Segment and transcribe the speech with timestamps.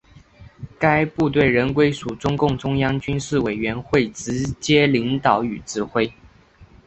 [0.79, 6.11] 该部队仍归属中共中央军事委员会直接领导与指挥。